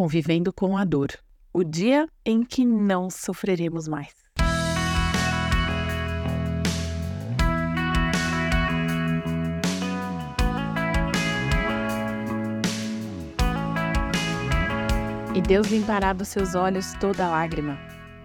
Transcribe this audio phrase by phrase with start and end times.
[0.00, 1.10] convivendo com a dor.
[1.52, 4.14] O dia em que não sofreremos mais.
[15.34, 17.78] E Deus limpará dos seus olhos toda lágrima,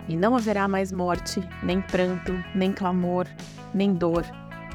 [0.08, 3.28] e não haverá mais morte, nem pranto, nem clamor,
[3.74, 4.24] nem dor,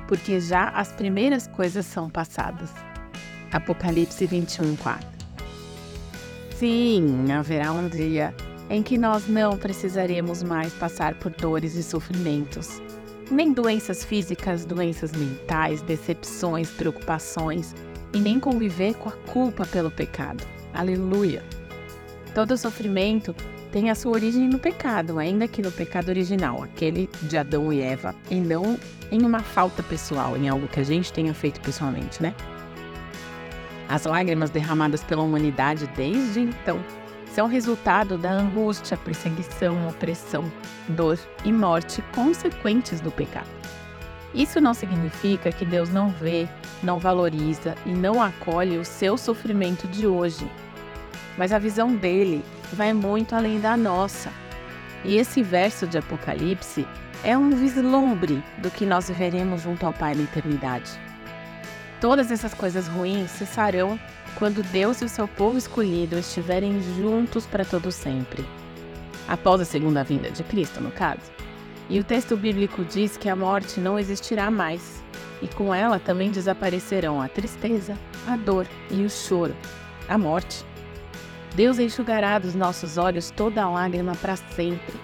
[0.06, 2.70] porque já as primeiras coisas são passadas.
[3.50, 5.19] Apocalipse 21, 4.
[6.60, 8.34] Sim, haverá um dia
[8.68, 12.82] em que nós não precisaremos mais passar por dores e sofrimentos,
[13.30, 17.74] nem doenças físicas, doenças mentais, decepções, preocupações,
[18.12, 20.46] e nem conviver com a culpa pelo pecado.
[20.74, 21.42] Aleluia!
[22.34, 23.34] Todo sofrimento
[23.72, 27.80] tem a sua origem no pecado, ainda que no pecado original, aquele de Adão e
[27.80, 28.78] Eva, e não
[29.10, 32.34] em uma falta pessoal, em algo que a gente tenha feito pessoalmente, né?
[33.90, 36.78] As lágrimas derramadas pela humanidade desde então
[37.34, 40.44] são resultado da angústia, perseguição, opressão,
[40.88, 43.48] dor e morte consequentes do pecado.
[44.32, 46.48] Isso não significa que Deus não vê,
[46.84, 50.48] não valoriza e não acolhe o seu sofrimento de hoje,
[51.36, 54.30] mas a visão dele vai muito além da nossa.
[55.04, 56.86] E esse verso de Apocalipse
[57.24, 60.92] é um vislumbre do que nós veremos junto ao Pai na eternidade.
[62.00, 64.00] Todas essas coisas ruins cessarão
[64.36, 68.42] quando Deus e o seu povo escolhido estiverem juntos para todo sempre.
[69.28, 71.30] Após a segunda vinda de Cristo, no caso.
[71.90, 75.02] E o texto bíblico diz que a morte não existirá mais,
[75.42, 77.94] e com ela também desaparecerão a tristeza,
[78.26, 79.54] a dor e o choro,
[80.08, 80.64] a morte.
[81.54, 84.94] Deus enxugará dos nossos olhos toda lágrima para sempre.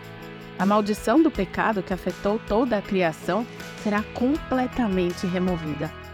[0.58, 3.46] A maldição do pecado que afetou toda a criação
[3.82, 6.05] será completamente removida.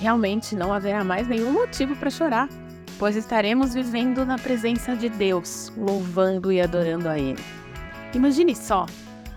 [0.00, 2.48] Realmente não haverá mais nenhum motivo para chorar,
[2.98, 7.42] pois estaremos vivendo na presença de Deus, louvando e adorando a Ele.
[8.14, 8.86] Imagine só,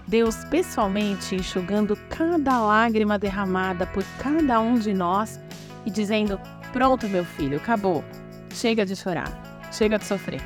[0.07, 5.39] Deus pessoalmente enxugando cada lágrima derramada por cada um de nós
[5.85, 6.39] e dizendo:
[6.71, 8.03] Pronto, meu filho, acabou.
[8.53, 9.69] Chega de chorar.
[9.71, 10.41] Chega de sofrer.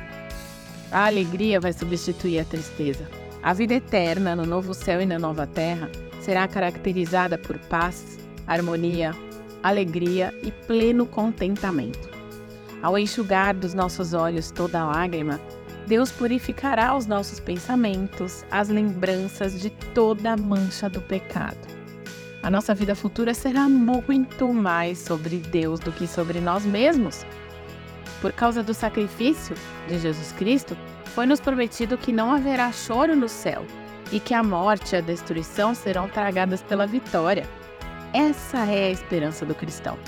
[0.90, 3.08] A alegria vai substituir a tristeza.
[3.42, 9.12] A vida eterna no novo céu e na nova terra será caracterizada por paz, harmonia,
[9.62, 12.10] alegria e pleno contentamento.
[12.82, 15.40] Ao enxugar dos nossos olhos toda lágrima,
[15.86, 21.58] Deus purificará os nossos pensamentos, as lembranças de toda mancha do pecado.
[22.42, 27.24] A nossa vida futura será muito mais sobre Deus do que sobre nós mesmos
[28.22, 29.56] por causa do sacrifício
[29.88, 33.66] de Jesus Cristo, foi nos prometido que não haverá choro no céu
[34.12, 37.44] e que a morte e a destruição serão tragadas pela vitória.
[38.12, 39.98] Essa é a esperança do cristão,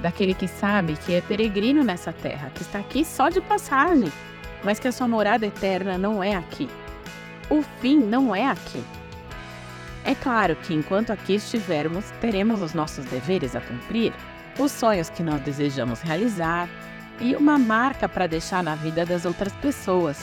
[0.00, 4.12] daquele que sabe que é peregrino nessa terra, que está aqui só de passagem,
[4.64, 6.68] mas que a sua morada eterna não é aqui.
[7.48, 8.82] O fim não é aqui.
[10.04, 14.12] É claro que enquanto aqui estivermos, teremos os nossos deveres a cumprir,
[14.58, 16.68] os sonhos que nós desejamos realizar,
[17.20, 20.20] e uma marca para deixar na vida das outras pessoas.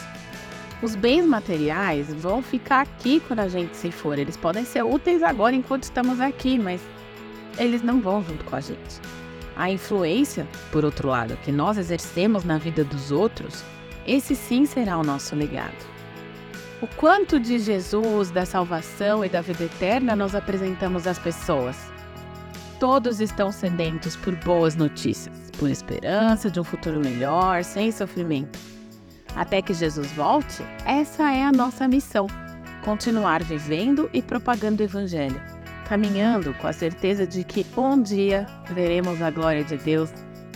[0.81, 4.19] Os bens materiais vão ficar aqui quando a gente se for.
[4.19, 6.81] Eles podem ser úteis agora enquanto estamos aqui, mas
[7.59, 8.99] eles não vão junto com a gente.
[9.55, 13.63] A influência, por outro lado, que nós exercemos na vida dos outros,
[14.07, 15.89] esse sim será o nosso legado.
[16.81, 21.75] O quanto de Jesus, da salvação e da vida eterna nós apresentamos às pessoas?
[22.79, 28.57] Todos estão sedentos por boas notícias por esperança de um futuro melhor, sem sofrimento.
[29.35, 32.25] Até que Jesus volte, essa é a nossa missão:
[32.83, 35.39] continuar vivendo e propagando o Evangelho,
[35.89, 38.45] caminhando com a certeza de que um dia
[38.75, 40.11] veremos a glória de Deus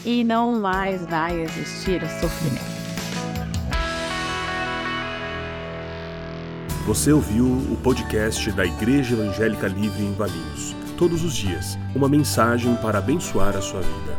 [0.05, 2.71] e não mais vai existir o sofrimento.
[6.85, 10.75] Você ouviu o podcast da Igreja Evangélica Livre em Valinhos.
[10.97, 14.13] Todos os dias, uma mensagem para abençoar a sua vida